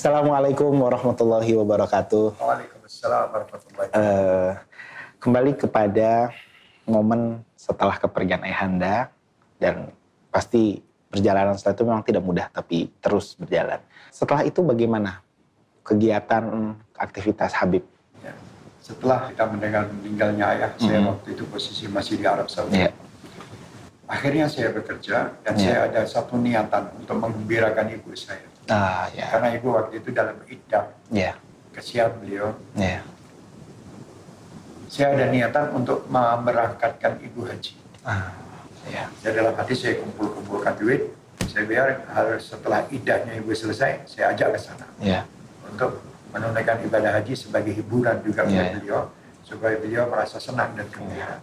[0.00, 2.40] Assalamualaikum warahmatullahi wabarakatuh.
[2.40, 4.00] Waalaikumsalam warahmatullahi wabarakatuh.
[4.00, 4.52] Eh,
[5.20, 6.32] kembali kepada
[6.88, 9.12] momen setelah kepergian ayahanda
[9.60, 9.92] dan
[10.32, 10.80] pasti
[11.12, 13.76] perjalanan setelah itu memang tidak mudah tapi terus berjalan.
[14.08, 15.20] Setelah itu bagaimana
[15.84, 17.84] kegiatan aktivitas Habib?
[18.24, 18.32] Ya.
[18.80, 21.08] Setelah kita mendengar meninggalnya ayah, saya Mhm.
[21.12, 22.88] waktu itu posisi masih di Arab Saudi.
[22.88, 22.92] Ya.
[24.08, 25.60] Akhirnya saya bekerja dan Ya.
[25.60, 28.48] saya ada satu niatan untuk menggembirakan ibu saya.
[28.70, 29.26] Ah, ya.
[29.28, 31.34] Karena ibu waktu itu dalam iddah, Ya.
[31.74, 32.54] kesian beliau.
[32.78, 33.02] Ya.
[34.86, 37.74] Saya ada niatan untuk memberangkatkan ibu haji.
[38.02, 38.30] Ah,
[38.86, 39.06] ya.
[39.22, 41.10] Ya dalam hati saya kumpul-kumpulkan duit.
[41.46, 44.86] Saya biar harus setelah iddahnya ibu selesai, saya ajak ke sana.
[44.98, 45.22] Ya.
[45.66, 46.02] untuk
[46.34, 48.74] menunaikan ibadah haji sebagai hiburan juga Iya, untuk iya.
[48.74, 49.00] beliau
[49.46, 51.38] supaya beliau merasa senang dan gembira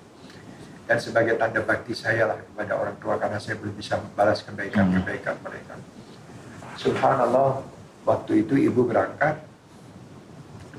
[0.83, 5.35] dan sebagai tanda bakti saya lah kepada orang tua karena saya belum bisa membalas kebaikan-kebaikan
[5.41, 5.79] mereka
[6.77, 7.65] Subhanallah
[8.05, 9.41] waktu itu ibu berangkat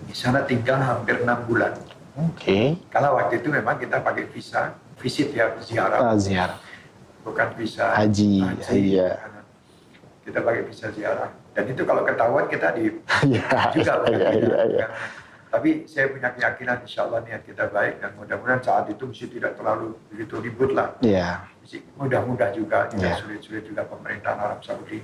[0.06, 1.74] di sana tinggal hampir enam bulan
[2.16, 2.78] Oke.
[2.88, 6.56] karena waktu itu memang kita pakai visa visit ya ziarah Ah, ziarah.
[7.20, 8.40] bukan visa Haji,
[8.72, 9.20] iya.
[10.24, 12.94] kita pakai visa ziarah dan itu kalau ketahuan kita di
[13.34, 13.68] Ya.
[13.74, 14.86] juga bukan Ya, tidak, ya, ya.
[14.86, 14.90] kan.
[15.48, 19.56] Tapi saya punya keyakinan insya Allah niat kita baik dan mudah-mudahan saat itu mesti tidak
[19.56, 20.92] terlalu begitu ribut lah.
[21.00, 21.48] Ya.
[21.64, 23.16] Mesti mudah-mudah juga, tidak Ya.
[23.16, 25.00] sulit-sulit juga pemerintahan Arab Saudi.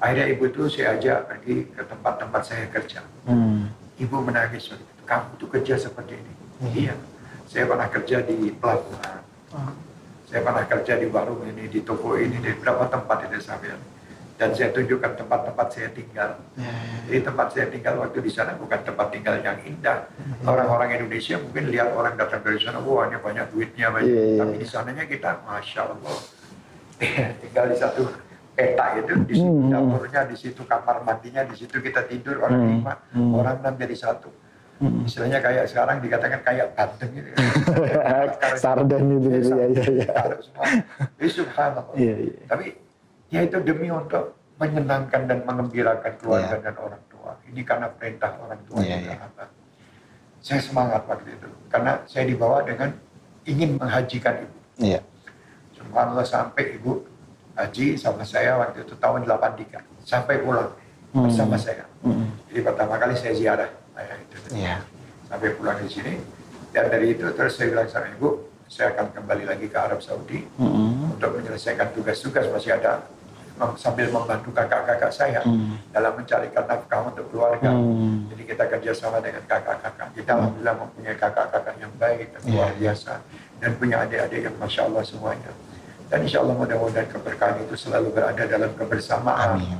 [0.00, 3.04] Akhirnya ibu itu saya ajak pergi ke tempat-tempat saya kerja.
[3.28, 3.68] Hmm.
[4.00, 6.32] Ibu menangis waktu itu, kamu tuh kerja seperti ini.
[6.32, 6.72] Hmm.
[6.72, 6.94] Iya,
[7.44, 9.20] saya pernah kerja di pelabuhan.
[10.24, 13.76] Saya pernah kerja di warung ini, di toko ini, di beberapa tempat itu saya
[14.40, 16.32] Dan saya tunjukkan tempat-tempat saya tinggal.
[16.56, 16.72] Ya,
[17.04, 20.08] Jadi tempat saya tinggal waktu di sana bukan tempat tinggal yang indah.
[20.48, 24.08] Orang-orang Indonesia mungkin lihat orang datang dari sana, wah ini banyak duitnya, banyak.
[24.08, 24.62] Iya, iya, tapi iya.
[24.64, 26.18] di sananya kita, masya Allah,
[27.44, 29.70] tinggal di satu petak itu, di situ Hmm.
[29.70, 32.70] dapurnya, di situ kamar mandinya, di situ kita tidur orang Hmm.
[32.76, 33.32] lima, Hmm.
[33.34, 34.28] orang enam jadi satu.
[34.80, 35.04] Hmm.
[35.04, 37.28] Istilahnya kayak sekarang dikatakan kayak banteng gitu.
[38.62, 40.12] Sarden gitu, Iya, gitu, ya, ya, ya.
[40.16, 40.64] taruh semua.
[41.20, 41.94] Subhanallah.
[41.94, 42.34] Iya, iya.
[42.48, 42.66] Tapi
[43.28, 44.24] ya itu demi untuk
[44.56, 46.64] menyenangkan dan mengembirakan keluarga Iya.
[46.64, 47.32] dan orang tua.
[47.48, 49.24] Ini karena perintah orang tua Iya, juga iya.
[49.24, 49.44] apa.
[50.40, 52.88] Saya semangat waktu itu karena saya dibawa dengan
[53.44, 54.56] ingin menghajikan ibu.
[54.80, 55.00] Iya.
[55.76, 57.04] Subhanallah sampai ibu
[57.60, 60.72] haji sama saya waktu itu tahun 83 sampai pulang
[61.10, 61.26] Hmm.
[61.26, 61.82] bersama saya.
[62.00, 62.30] Hmm.
[62.46, 63.66] Jadi pertama kali saya ziarah
[63.98, 64.78] ayah itu Iya.
[65.26, 66.14] sampai pulang di sini.
[66.70, 70.46] Dan dari itu terus saya bilang sama ibu, saya akan kembali lagi ke Arab Saudi
[70.54, 71.10] Hmm.
[71.10, 73.02] untuk menyelesaikan tugas-tugas masih ada
[73.74, 75.76] sambil membantu kakak-kakak saya Hmm.
[75.90, 77.74] dalam mencarikan nafkah untuk keluarga.
[77.74, 78.30] Hmm.
[78.30, 80.14] Jadi kita kerjasama dengan kakak-kakak.
[80.14, 82.78] Kita alhamdulillah mempunyai kakak-kakak yang baik dan luar Iya.
[82.78, 83.12] biasa
[83.58, 85.50] dan punya adik-adik yang masya Allah semuanya.
[86.10, 89.62] Dan insya Allah mudah-mudahan keberkahan itu selalu berada dalam kebersamaan.
[89.62, 89.78] Amin.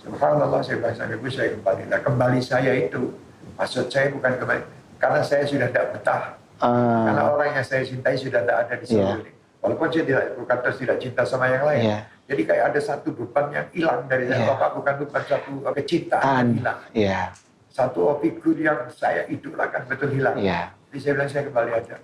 [0.00, 1.82] Subhanallah saya bilang sama ibu saya kembali.
[1.92, 3.12] Nah kembali saya itu
[3.60, 4.60] maksud saya bukan kembali
[4.96, 6.22] karena saya sudah tidak betah.
[6.60, 9.04] Karena Ah, orang yang saya cintai sudah tidak ada di sini.
[9.04, 9.16] Iya.
[9.60, 11.82] Walaupun saya tidak bukan terus tidak cinta sama yang lain.
[11.84, 11.98] Iya.
[12.30, 14.40] Jadi kayak ada satu beban yang hilang dari saya.
[14.40, 14.48] Iya.
[14.56, 16.46] Bapak bukan beban satu uh, kecintaan yang an.
[16.56, 16.80] hilang.
[16.96, 17.20] Iya.
[17.68, 20.36] Satu figur yang saya idolakan betul hilang.
[20.40, 20.72] Iya.
[20.88, 21.96] Jadi saya bilang saya kembali aja.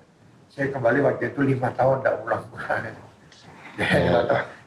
[0.53, 2.81] Saya kembali waktu itu lima tahun tidak pulang-pulang.
[2.84, 2.93] Ya, Iya.
[2.93, 3.05] lima tahun.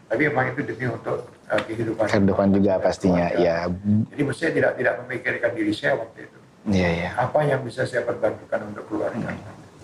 [0.10, 2.06] Tapi memang itu demi untuk uh, kehidupan.
[2.06, 3.30] Kehidupan juga pastinya.
[3.32, 3.70] Ya.
[4.10, 6.38] Jadi mesti saya tidak tidak memikirkan diri saya waktu itu.
[6.68, 7.10] Iya, iya.
[7.16, 9.30] Apa yang bisa saya perbantukan untuk keluarga.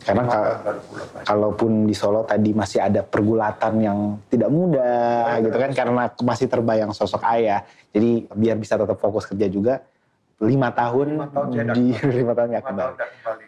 [0.01, 1.25] Karena kalau- baru pulang lagi.
[1.25, 3.97] Kalaupun di Solo tadi masih ada pergulatan yang
[4.27, 7.61] tidak mudah gitu kan karena masih terbayang sosok ayah.
[7.89, 9.81] Jadi biar bisa tetap fokus kerja juga
[10.37, 11.85] lima tahun, Lima tahun di
[12.21, 12.93] lima tahun nggak lima kembali.
[12.93, 13.45] kembali.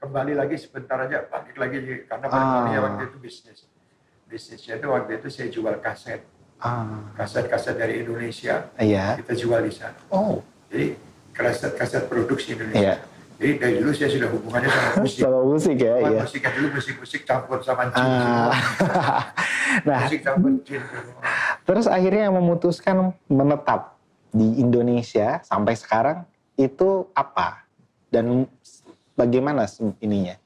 [0.00, 2.80] Kembali lagi sebentar aja, balik lagi karena Ah.
[2.80, 3.69] waktu itu bisnis.
[4.30, 6.22] Bisnisnya itu waktu itu saya jual kaset,
[6.60, 9.16] Ah, kaset-kaset dari Indonesia iya.
[9.18, 9.96] kita jual di sana.
[10.12, 10.38] Oh,
[10.70, 10.92] Jadi
[11.32, 12.78] kaset-kaset produksi Indonesia.
[12.78, 12.94] Iya.
[13.40, 15.18] Jadi dari dulu saya sudah hubungannya sama musik.
[15.24, 16.20] sama musik ya, Cuma iya.
[16.22, 18.04] musiknya dulu musik-musik campur sama jin.
[18.06, 18.52] Ah.
[19.88, 20.82] nah, musik campur jin.
[21.66, 23.96] terus akhirnya yang memutuskan menetap
[24.30, 26.22] di Indonesia sampai sekarang
[26.54, 27.66] itu apa?
[28.12, 28.46] Dan
[29.16, 29.64] bagaimana
[29.98, 30.36] ininya?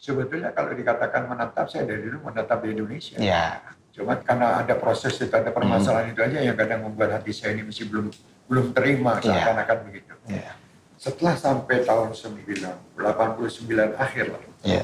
[0.00, 3.20] Sebetulnya kalau dikatakan menetap, saya dari dulu menetap di Indonesia.
[3.20, 3.60] Ya,
[3.90, 6.14] Cuma karena ada proses itu, ada permasalahan Hmm.
[6.14, 8.08] itu aja yang kadang membuat hati saya ini masih belum
[8.48, 9.28] belum terima Iya.
[9.44, 10.14] seakan-akan begitu.
[10.26, 10.56] ya,
[10.96, 14.82] Setelah sampai tahun 9, 89 akhir lah, ya.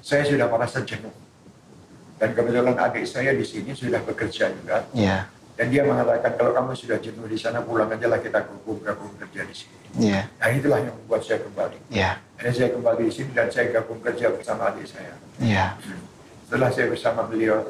[0.00, 1.12] saya sudah merasa jenuh.
[2.16, 4.86] Dan kebetulan adik saya di sini sudah bekerja juga.
[4.94, 5.26] ya,
[5.62, 9.46] Dan dia mengatakan kalau kamu sudah jenuh di sana pulang aja lah kita gabung-gabung kerja
[9.46, 10.10] di sini.
[10.10, 11.78] ya, Nah itulah yang membuat saya kembali.
[11.86, 15.14] ya, Akhirnya saya kembali di sini dan saya gabung kerja bersama adik saya.
[15.38, 15.78] ya.
[16.42, 17.62] Setelah saya bersama beliau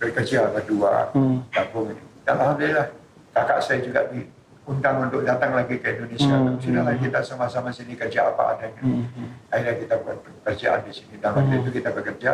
[0.00, 1.44] bekerja berdua Hmm.
[1.52, 2.00] gabung ini.
[2.24, 2.88] Dan alhamdulillah
[3.30, 4.24] kakak saya juga di
[4.64, 6.32] undang untuk datang lagi ke Indonesia.
[6.32, 6.56] Hmm.
[6.56, 8.80] Sudahlah kita sama-sama sini kerja apa adanya.
[8.80, 9.04] Hmm.
[9.52, 11.20] Akhirnya kita buat pekerjaan di sini.
[11.20, 11.60] Dan waktu Hmm.
[11.60, 12.30] itu kita bekerja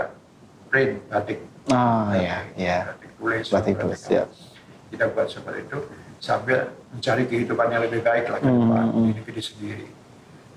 [0.70, 1.42] print batik.
[1.66, 2.94] Oh ya, ya.
[2.94, 3.46] Batik tulis.
[3.50, 4.22] Batik tulis, ya.
[4.90, 5.78] Kita buat seperti itu
[6.18, 6.58] sambil
[6.90, 9.04] mencari kehidupan yang lebih baik lah ke Hmm, depan hmm.
[9.06, 9.86] di negeri sendiri.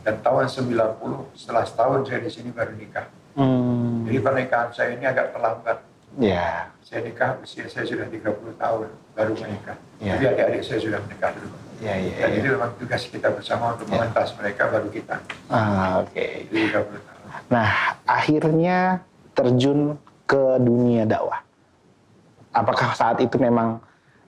[0.03, 0.75] Dan tahun 90
[1.33, 3.07] setelah setahun saya di sini baru nikah.
[3.33, 4.03] Hmm.
[4.03, 5.77] Jadi pernikahan saya ini agak terlambat.
[6.13, 8.21] Ya, Saya nikah usia saya sudah 30
[8.53, 9.77] tahun baru menikah.
[9.97, 10.13] Ya.
[10.13, 11.49] Tapi adik-adik saya sudah menikah dulu.
[11.79, 12.13] ya, ya.
[12.19, 12.37] Dan ya.
[12.37, 13.97] itu memang tugas kita bersama untuk Ya.
[13.97, 15.15] mengentas mereka baru kita.
[15.47, 16.45] Ah, Oke.
[16.45, 17.21] Jadi 30 tahun.
[17.49, 17.71] Nah,
[18.03, 18.77] akhirnya
[19.33, 21.41] terjun ke dunia dakwah.
[22.51, 23.81] Apakah saat itu memang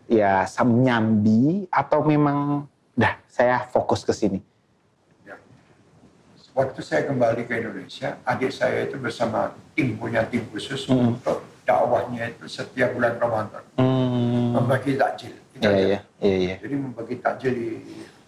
[0.08, 4.40] ya sam- nyambi atau memang dah saya fokus ke sini?
[5.24, 5.36] Ya.
[6.54, 11.14] Waktu saya kembali ke Indonesia, adik saya itu bersama tim punya tim khusus Hmm.
[11.14, 14.56] untuk dakwahnya itu setiap bulan Ramadan Hmm.
[14.56, 15.34] membagi takjil.
[15.56, 16.56] Iya, iya, iya, iya.
[16.60, 17.70] Jadi membagi takjil di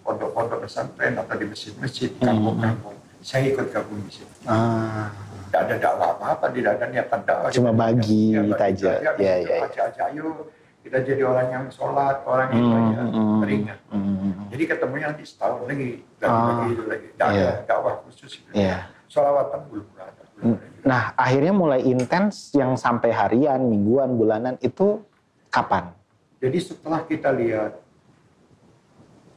[0.01, 2.25] pondok-pondok pesantren atau di masjid-masjid, Hmm.
[2.25, 2.95] kampung-kampung.
[3.19, 4.33] Saya ikut gabung di situ.
[4.43, 5.11] Ah,
[5.47, 7.47] Tidak ada dakwah apa-apa, tidak ada niatan dakwah.
[7.49, 8.91] Cuma bagi Ya, takjil.
[8.99, 9.55] Ya, ya, ya.
[9.63, 10.43] Aja-aja, ayo
[10.81, 13.79] kita jadi orang yang sholat, orang yang hmm, banyak hmm, teringat.
[13.91, 14.31] hmm.
[14.47, 16.27] Jadi ketemunya nanti setahun lagi, Ah.
[16.27, 17.07] lagi-lagi itu lagi.
[17.11, 17.25] Iya.
[17.27, 18.31] ada dakwah khusus.
[18.39, 18.49] Gitu.
[18.53, 18.87] Iya.
[19.07, 20.23] Sholawatan belum ada.
[20.31, 20.63] juga.
[20.83, 25.01] Nah, akhirnya mulai intens yang sampai harian, mingguan, bulanan itu
[25.49, 25.91] kapan?
[26.37, 27.81] Jadi setelah kita lihat,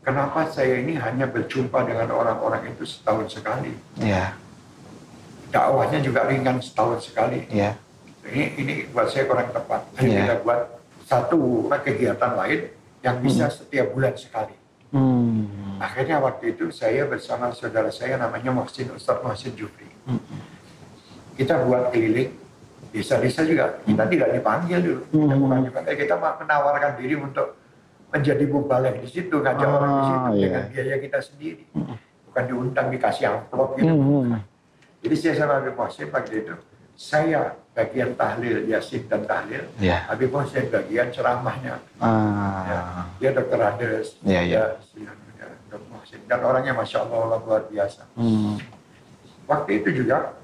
[0.01, 3.73] kenapa saya ini hanya berjumpa dengan orang-orang itu setahun sekali.
[3.97, 4.37] Ya,
[5.51, 7.43] Dakwahnya juga ringan setahun sekali.
[7.51, 7.75] ya.
[8.23, 9.81] Ini ini buat saya kurang tepat.
[9.99, 10.21] Ayo Iya.
[10.23, 10.61] kita buat
[11.11, 12.71] satu kegiatan lain
[13.03, 14.55] yang bisa setiap bulan sekali.
[14.95, 15.51] Hmm.
[15.83, 19.91] Akhirnya waktu itu saya bersama saudara saya namanya Muhsin Ustadz Muhsin Jufri.
[20.07, 20.23] Hmm.
[21.35, 22.31] Kita buat keliling
[22.95, 23.83] desa-desa juga.
[23.83, 25.03] Kita tidak dipanggil dulu.
[25.11, 25.43] Kita Hmm.
[25.43, 25.95] bukan dipanggil.
[25.99, 27.59] Kita menawarkan diri untuk
[28.11, 30.43] menjadi mubalek di situ, ngajak Ah, orang di situ iya.
[30.47, 31.63] dengan biaya kita sendiri.
[32.31, 33.91] Bukan diundang dikasih amplop gitu.
[33.95, 34.43] Hmm.
[35.01, 36.55] Jadi saya sama Habib Muhsin waktu itu
[37.01, 39.65] saya bagian tahlil yasin dan tahlil.
[39.81, 40.05] Ya.
[40.05, 41.81] Habib Muhsin bagian ceramahnya.
[41.97, 43.09] Ya, Ah.
[43.17, 44.61] dia dokter Ades, Iya, iya.
[44.93, 45.09] dia
[45.41, 45.81] ya, Dr.
[45.89, 46.21] Muhsin.
[46.29, 48.05] dan orangnya masya Allah, luar biasa.
[48.21, 48.61] Hmm.
[49.49, 50.37] Waktu itu juga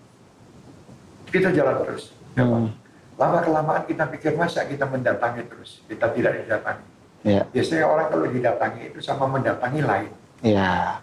[1.29, 2.17] kita jalan terus.
[2.33, 2.49] ya.
[2.49, 2.73] Hmm.
[3.17, 6.85] Lama kelamaan kita pikir masa kita mendatangi terus, kita tidak didatangi.
[7.25, 7.43] Ya.
[7.49, 10.13] Biasanya orang kalau didatangi itu sama mendatangi lain.
[10.41, 11.01] Ya.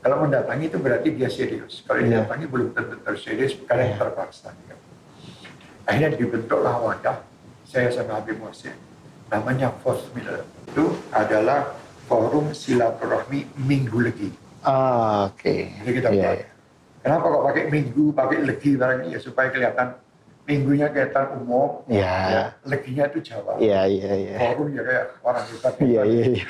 [0.00, 1.84] Kalau mendatangi itu berarti dia serius.
[1.84, 2.24] Kalau Iya.
[2.24, 3.96] didatangi belum tentu terus serius, kadang Iya.
[3.96, 4.52] terpaksa.
[4.68, 4.76] ya.
[5.86, 7.16] Akhirnya dibentuklah wadah
[7.64, 8.74] saya sama Habib Muhsin.
[9.30, 10.42] Namanya FOSMIL.
[10.66, 11.72] Itu adalah
[12.10, 14.30] forum silaturahmi minggu legi.
[14.60, 15.70] Ah, Oke.
[15.80, 16.36] Jadi kita buat.
[16.36, 16.46] iya.
[17.00, 19.96] Kenapa kok pakai minggu, pakai legi barangnya ya supaya kelihatan
[20.44, 22.16] minggunya kelihatan umum, Iya.
[22.28, 23.54] ya, leginya itu Jawa.
[23.56, 24.34] Iya, iya, iya.
[24.36, 25.72] Forum ya kayak orang hebat.
[25.78, 26.46] Iya, iya, iya.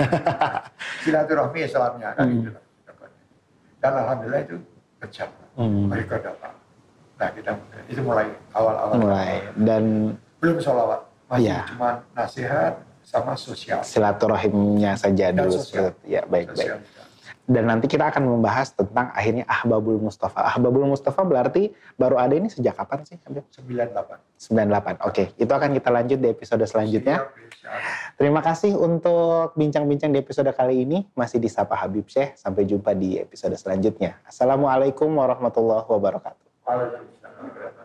[1.04, 2.64] Silaturahmi Islamnya kan gitu lah.
[3.80, 4.56] Dan alhamdulillah itu
[4.98, 5.44] berjalan.
[5.54, 5.86] Hmm.
[5.92, 6.49] Mereka datang.
[7.20, 7.52] Nah kita
[7.86, 8.96] itu mulai awal-awal.
[8.96, 11.60] Mulai dan Belum sholawat, masih Iya.
[11.68, 12.72] cuma nasihat
[13.04, 13.84] sama sosial.
[13.84, 15.60] silaturahimnya saja Dan dulu.
[15.60, 15.92] sosial.
[16.02, 16.80] Ya, baik, baik.
[16.80, 16.80] Sosial.
[17.50, 20.46] Dan nanti kita akan membahas tentang akhirnya Ahbabul Mustafa.
[20.46, 23.18] Ahbabul Mustafa berarti baru ada ini sejak kapan sih?
[23.26, 23.42] Habib?
[23.50, 24.22] 98.
[24.38, 25.02] 98.
[25.02, 27.26] Oke, itu akan kita lanjut di episode selanjutnya.
[27.26, 28.16] Siap.
[28.16, 31.04] Terima kasih untuk bincang-bincang di episode kali ini.
[31.12, 32.38] Masih di Sapa Habib Syekh.
[32.38, 34.22] Sampai jumpa di episode selanjutnya.
[34.24, 36.49] Assalamualaikum warahmatullahi wabarakatuh.
[36.70, 37.79] 他的人